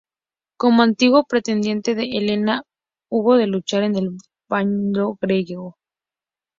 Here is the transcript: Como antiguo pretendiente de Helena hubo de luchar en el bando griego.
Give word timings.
Como 0.57 0.81
antiguo 0.81 1.25
pretendiente 1.25 1.93
de 1.93 2.05
Helena 2.05 2.63
hubo 3.07 3.35
de 3.35 3.45
luchar 3.45 3.83
en 3.83 3.95
el 3.97 4.17
bando 4.49 5.15
griego. 5.21 5.77